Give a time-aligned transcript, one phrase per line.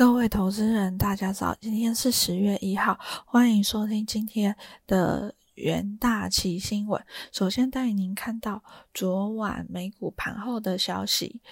[0.00, 1.54] 各位投资人，大家早！
[1.60, 7.04] 今天是十月一号，欢迎收听今天的元大旗新闻。
[7.30, 11.42] 首先带您看到昨晚美股盘后的消息，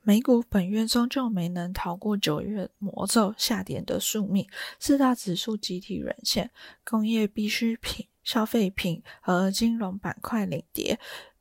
[0.00, 4.48] 美股本月终究没能逃过九月魔咒下跌的宿命，
[4.80, 6.50] 四大指数集体沦陷，
[6.86, 10.98] 工业必需品、消费品和金融板块领跌，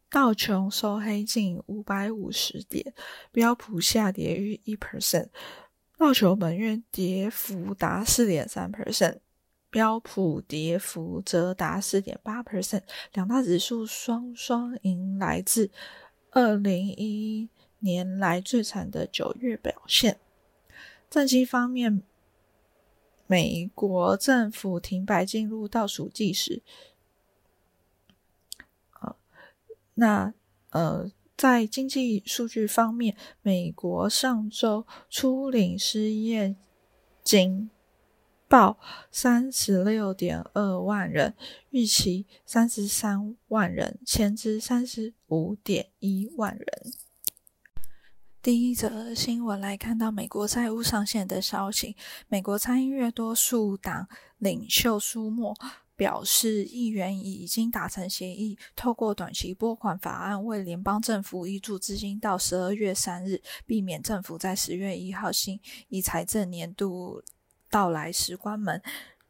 [0.10, 2.94] 道琼收黑近五百五十点，
[3.32, 5.30] 标普下跌逾一 percent。
[6.02, 9.20] 道琼本月跌幅达四点三 percent，
[9.70, 12.82] 标普跌幅则达四点八 percent，
[13.14, 15.70] 两大指数双双迎来自
[16.32, 20.20] 二零一一年来最惨的九月表现。
[21.08, 22.02] 战绩方面，
[23.28, 26.64] 美国政府停摆进入倒数计时。
[29.94, 30.34] 那
[30.72, 31.12] 呃。
[31.42, 36.56] 在经济数据方面，美国上周初领失业
[37.24, 37.72] 金
[38.48, 38.78] 报
[39.10, 41.34] 三十六点二万人，
[41.72, 46.68] 预期三十三万人，前值三十五点一万人。
[48.44, 51.96] 第一则新闻来看到美国债务上限的消息，
[52.28, 55.56] 美国参议院多数党领袖舒默。
[56.02, 67.22] 表示，议员已经达成协议，透过短期拨款法案为联邦政府挹注资金到十二月三日，避免政府在十月一号新一财政年度
[67.70, 68.82] 到来时关门，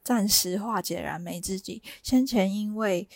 [0.01, 1.83] 暂时化解燃眉之急。
[2.01, 3.09] 先前因为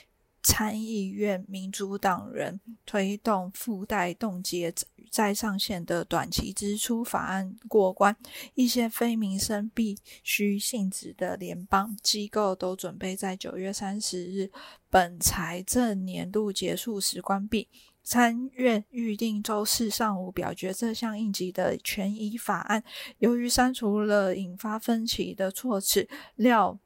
[0.45, 4.71] 参议院民主党人推动附带冻结
[5.09, 8.15] 再上限的短期支出法案过关，
[8.53, 14.51] 一些非民生必须性质的联邦机构都准备在九月三十日
[14.91, 17.67] 本财政年度结束时关闭。
[18.03, 22.83] 参院预定周四上午表决这项应急的权益法案，
[23.17, 26.77] 由于删除了引发分歧的措辞，料。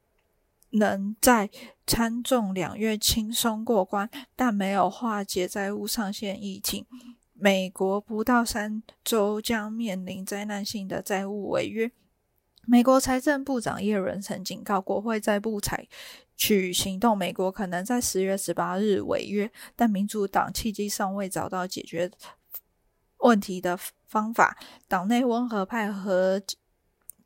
[0.72, 1.50] 能在
[1.88, 6.86] 参众两院轻松过关，但没有化解债务上限疫情。
[7.34, 11.92] 美国不到三周将面临灾难性的债务违约。
[12.68, 15.88] 美国财政部长耶伦曾警告国会再不采
[16.36, 19.52] 取行动，美国可能在十月十八日违约。
[19.76, 22.12] 但民主党契机尚未找到解决
[23.18, 26.42] 问题的方法，党内温和派和。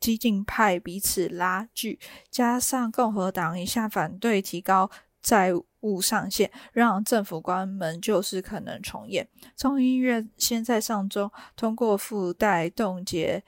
[0.03, 1.97] 激进派彼此拉锯，
[2.29, 4.91] 加上共和党一下反对提高
[5.21, 9.25] 债务上限，让政府关门就是可能重演。
[9.55, 13.41] 众议院先在上周通过附带冻结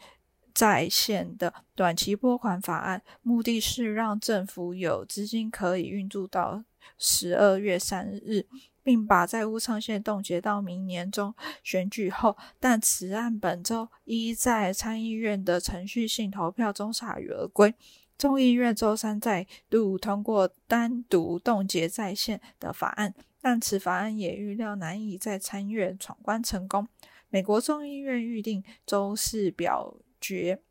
[0.53, 6.63] 在线的短期拨款法案，目的是让政府有资金可以运作到
[6.97, 8.47] 十二月三日。
[8.85, 17.73] 并把债务上限冻结到明年中选举后，但此案本周一在参议院的程序性投票中铩羽而归。
[18.15, 26.87] 众议院周三再度通过单独冻结在线的法案，但此法案也预料难以在参院闯关成功。
[27.29, 30.61] 美国众议院预定周四表决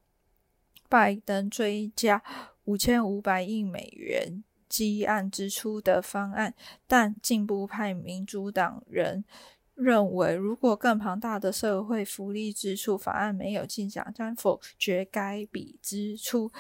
[0.89, 2.23] 拜登追加
[2.63, 4.45] 五千五百亿美元。
[4.75, 6.53] 积案支出的方案，
[6.89, 9.25] 但进步派民主党人
[9.77, 16.51] 认为，如果更庞大的社会福利支出法案没有进展，将否决该笔支出。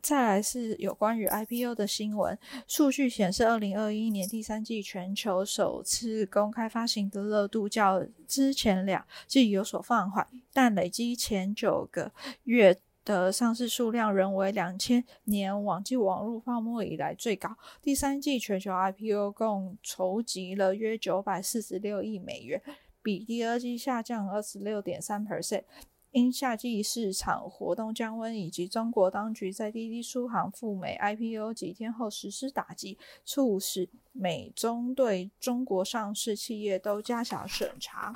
[0.00, 12.12] 再来是有关于 IPO 的新闻，数据显示，二零二一年第三季全球首次公开发行的热度较之前两季有所放缓，但累积前九个
[12.44, 12.80] 月。
[13.04, 17.56] 的上市数量仍为两千年网际网络泡沫以来最高。
[17.80, 22.62] 第三季全球 IPO 共筹集了约九百四十六亿美元，
[23.02, 25.64] 比第二季下降二十六点三 percent。
[26.12, 38.14] 因夏季市场活动降温，以及中国当局在滴滴出行赴美 IPO 几天后实施打击，促使美中对中国上市企业都加强审查。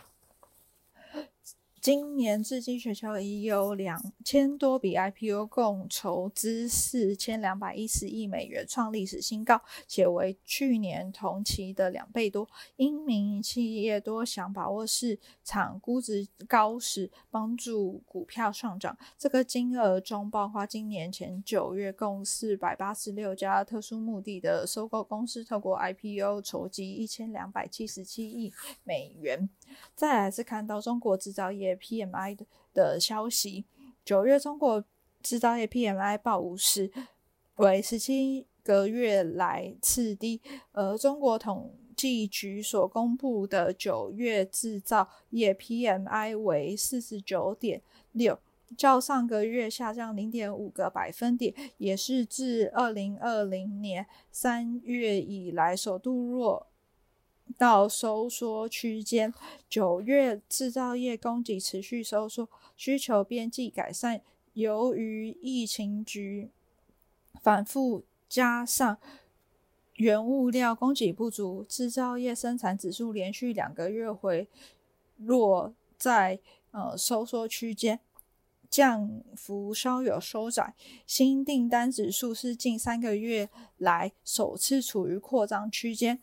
[1.86, 12.48] 今年至今，全球已有两千多笔 IPO，共筹资四千两百一十亿美元，创历史新高，且为去年同期的两倍多。
[12.74, 18.98] 因民营企业多想把握市场估值高时，帮助股票上涨。
[19.16, 28.52] 这个金额中包括今年前九月共四百八十六家特殊目的的收购公司，透过 IPO 筹集一千两百七十七亿
[28.82, 29.48] 美元。
[29.94, 32.36] 再来是看到中国制造业 PMI
[32.74, 33.64] 的消息，
[34.04, 34.84] 九月中国
[35.22, 36.90] 制造业 PMI 报五十，
[37.56, 40.40] 为十七个月来次低。
[40.72, 47.80] 而中国统计局所公布的九月制造业 PMI 为四十九点
[48.12, 48.38] 六，
[48.76, 56.66] 较上个月下降零点五个百分点，也是自二零二零年三月以来首度弱
[57.58, 59.32] 到收缩区间。
[59.68, 64.22] 九月制造业供给持续收缩，需求边际改善。
[64.54, 66.50] 由于疫情局
[67.42, 68.98] 反复，加上
[69.94, 74.48] 原物料供给不足，制造业生产指数连续两个月回
[75.16, 76.40] 落在
[76.70, 78.00] 呃收缩区间。
[78.68, 80.74] 降幅稍有收窄，
[81.06, 86.20] 新订单指数是近三个月来首次处于扩张区间。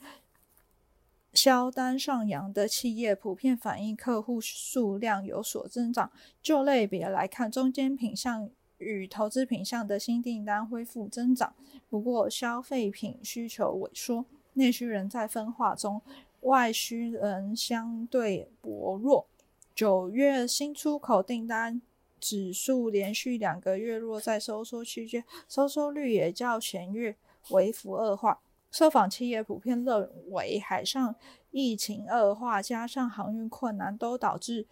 [1.34, 6.12] 销单上扬的企业普遍反映客户数量有所增长。
[6.42, 11.54] 就类别来看，中间品项与投资品项的新订单恢复增长，
[11.90, 16.02] 不过消费品需求萎缩，内需仍在分化中，
[16.42, 19.26] 外需仍相对薄弱。
[19.74, 21.82] 九月新出口订单。
[22.20, 27.18] 指数连续两个月落在收缩区间，收缩率也较前月
[27.50, 28.40] 微幅恶化。
[28.74, 31.16] 受访企业普遍认为，海上
[31.52, 34.66] 疫情恶化加上航运困难，都导致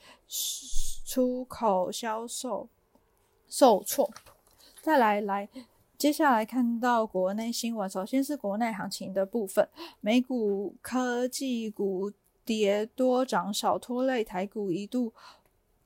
[1.06, 2.68] 出口销售
[3.48, 4.12] 受挫。
[4.82, 5.48] 再来，来
[6.00, 9.70] 接下来看到国内新闻，首先是国内行情的部分，
[10.00, 12.12] 美股科技股
[12.44, 15.14] 跌多涨少，拖累台股一度。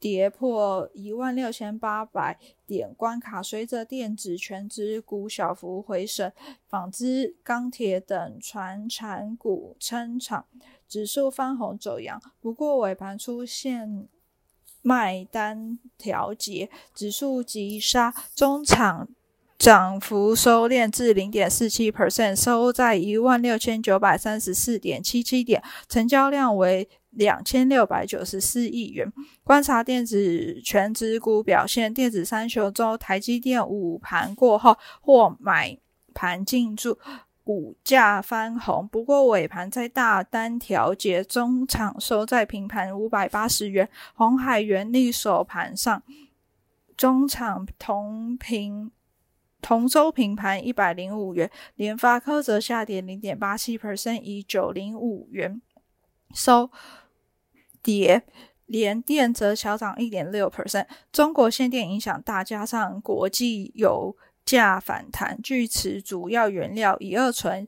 [0.06, 2.38] 跌破一万六千八百
[2.68, 6.32] 点关卡，随着电子全指股小幅回升，
[6.68, 10.46] 纺织、钢铁等传产股撑场，
[10.88, 12.22] 指数翻红走阳。
[12.40, 14.08] 不过尾盘出现
[14.84, 19.10] 卖单调节，指数急杀，中场
[19.58, 26.90] 涨幅收敛至零点四七 percent，收在一万六千九百三十四点七七点，成交量为。
[27.16, 29.10] 两千六百九十四亿元。
[29.42, 35.78] 观察电子全指股表现，电子三雄中，台积电午盘过后或买
[36.14, 37.00] 盘进驻，
[37.42, 38.86] 股价翻红。
[38.86, 43.88] 不过尾盘在大单调节，中场收在平盘五百八十元。
[44.16, 46.04] 红海原力首盘上，
[46.98, 48.92] 中场同平
[49.66, 51.50] 同周平盘一百零五元。
[51.74, 55.60] 联发科则下跌零点八七 percent，以九零五元
[56.36, 56.70] 收。
[57.82, 58.22] 跌，
[58.68, 60.86] 联电则小涨一点六 percent。
[61.12, 64.16] 中国限电影响大，加上国际油
[64.46, 67.68] 价反弹，据此主要原料乙二醇、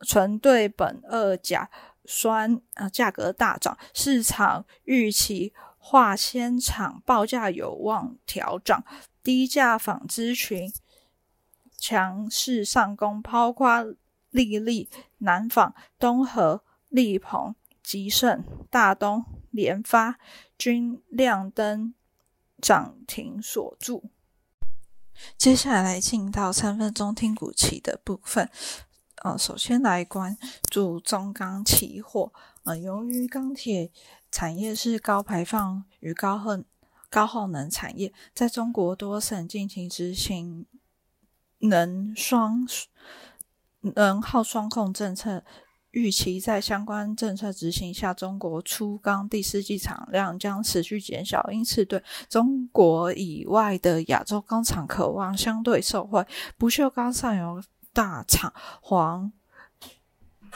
[0.00, 1.70] 醇对苯二甲
[2.04, 8.84] 酸啊价格大涨，市场预期化纤厂报价有望调涨，
[9.22, 10.68] 低价纺织群
[11.76, 13.84] 强势上攻，抛括
[14.30, 14.88] 丽丽、
[15.18, 17.54] 南纺、东和、力鹏。
[17.82, 20.18] 吉盛、大东、联发
[20.58, 21.94] 均亮灯
[22.60, 24.10] 涨停锁住。
[25.38, 28.50] 接下来进到三分钟听股期的部分。
[29.22, 30.36] 呃，首先来关
[30.68, 32.32] 注中钢期货。
[32.64, 33.92] 呃，由于钢铁
[34.32, 36.58] 产业是高排放与高耗
[37.08, 40.66] 高耗能产业，在中国多省进行执行
[41.60, 42.66] 能双
[43.80, 45.44] 能耗双控政策。
[45.92, 56.22] 预期在相关政策执行下，中国粗钢第四季产量将持续减少，因此对中国以外的亚洲钢厂渴望相对受惠。
[56.58, 57.62] 不锈钢上游
[57.94, 58.52] 大厂
[58.82, 59.32] 黄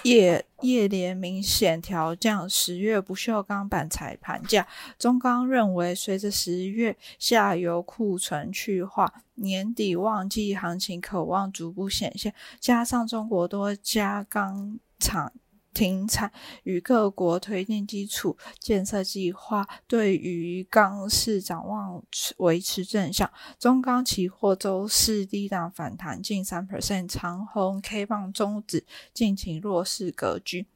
[0.02, 4.66] 夜夜联明显调降十月不锈钢板材盘价。
[4.98, 15.32] 中钢认为，随着十月下游库存去化，年底旺季行情可望逐步显现，加上中国多家钢厂
[15.72, 16.32] 停产
[16.64, 22.02] 与各国推进基础建设计划，对于钢市展望
[22.38, 23.30] 维持正向。
[23.58, 30.66] 中钢期货周四低档反弹近三 percent，长虹 K 棒中指进行弱势格局。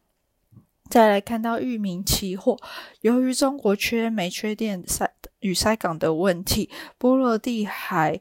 [0.89, 2.59] 再来看到域名期货，
[3.01, 8.21] 由于中国缺煤、缺电塞与塞港的问题，波罗的海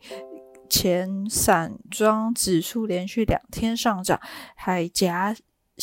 [0.69, 4.19] 前散装指数连续两天上涨，
[4.55, 5.35] 海峡。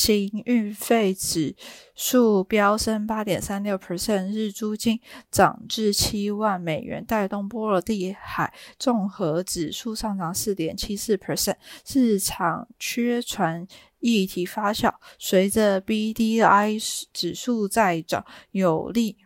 [0.02, 1.54] 新运费指
[1.94, 4.98] 数飙升八点三六 percent，日租金
[5.30, 11.56] 涨至七万美元，带动波罗的海综合指数上涨四点七四 percent。
[11.84, 19.18] 市场缺船议题发酵，随着 BDI 指数再涨，有利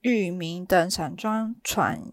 [0.00, 2.12] 域名等散装船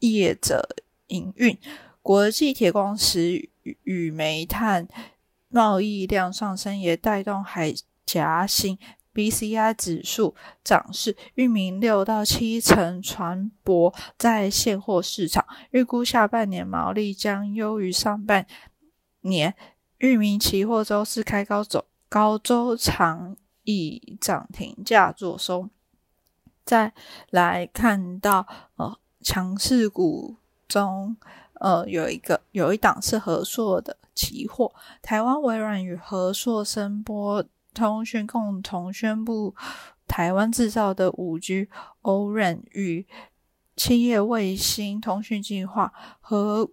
[0.00, 0.68] 业者
[1.06, 1.56] 营运。
[2.02, 3.50] 国际铁矿石
[3.84, 4.88] 与煤炭。
[5.50, 7.74] 贸易量上升也带动海
[8.06, 8.78] 峡型
[9.12, 18.46] BCI 指数涨势，域名六到七成船舶在现货市场，预估下半年毛利将优于上半
[19.22, 19.54] 年。
[19.98, 25.68] 域名期货周四开高走高，周长以涨停价做收。
[26.64, 26.94] 再
[27.30, 30.36] 来看到呃强势股
[30.68, 31.16] 中，
[31.60, 39.54] 呃有一个有一档是和硕的期货，台湾微软与和硕声波通讯共同宣布，
[40.08, 41.68] 台湾制造的五 G
[42.02, 43.06] O-RAN 与
[43.76, 46.70] 企业卫星通讯计划和。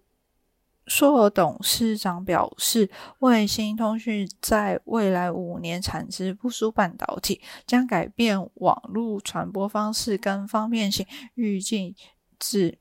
[0.90, 2.90] 硕董事长表示，
[3.20, 11.06] 卫星通讯在未来五年产值不输半导体，将改变网络传播方式跟方便性。
[11.34, 11.94] 预计
[12.40, 12.80] 至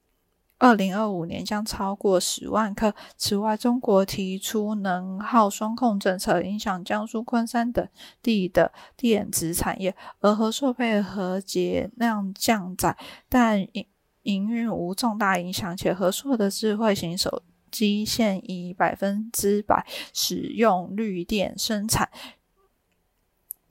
[0.58, 2.94] 二零二五年将超过十万颗。
[3.16, 7.86] 此外，中国提出能耗双控政策，影响江苏昆山等
[8.22, 12.96] 地的电子产业，而和硕配合节量降载，
[13.28, 13.86] 但营
[14.22, 17.42] 营运无重大影响，且和硕的智慧型手。
[17.68, 19.84] 机现以百分之百
[20.14, 22.08] 使用绿电生产，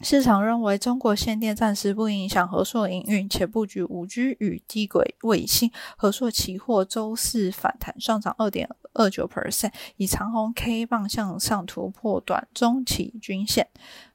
[0.02, 5.72] 市场认为中国限电暂时不影响合硕营运，且布局五 G 与低轨卫星。
[5.98, 13.70] 合硕期货周四反弹上涨二点二九 percent，以长红 K 棒向上突破短中期均线。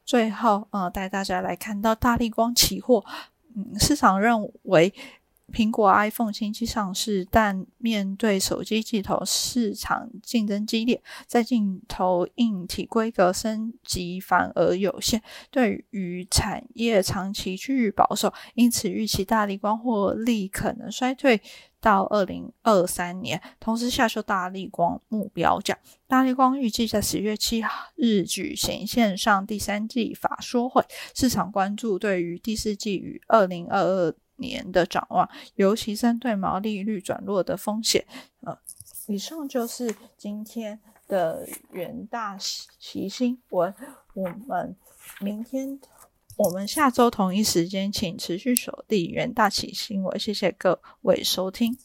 [0.05, 3.05] 最后，呃，带大家来看到大力光期货，
[3.57, 4.93] 嗯，市场认为。
[5.51, 21.41] 苹果 iPhone 新机上市，但面对手机镜头市场竞争激烈，在镜头硬体规格升级反而有限，对于产业长期趋于保守，因此预期大力光获利可能衰退
[21.81, 25.77] 到二零二三年，同时下修大力光目标价。
[26.07, 27.63] 大力光预计在十月七
[27.97, 34.15] 日举行线上第三季法说会，市场关注对于第四季与二零二二。
[34.41, 38.05] 年的展望，尤其针对毛利率转弱的风险。
[38.41, 38.59] 呃，
[39.07, 43.75] 以上就是今天的元大奇新闻。
[44.15, 44.75] 我们
[45.21, 45.79] 明天，
[46.37, 50.19] 我们下周同一时间，请持续锁定元大奇新闻。
[50.19, 51.79] 谢谢各位收听。